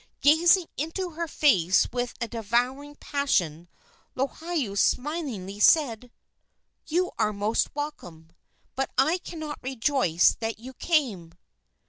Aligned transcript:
Gazing 0.21 0.65
into 0.77 1.11
her 1.11 1.27
face 1.27 1.87
with 1.93 2.15
a 2.19 2.27
devouring 2.27 2.95
passion, 2.95 3.67
Lohiau 4.15 4.75
smilingly 4.75 5.59
said: 5.59 6.11
"You 6.87 7.11
are 7.19 7.31
most 7.31 7.75
welcome, 7.75 8.31
but 8.75 8.89
I 8.97 9.19
cannot 9.19 9.59
rejoice 9.61 10.35
that 10.39 10.57
you 10.57 10.73
came." 10.73 11.33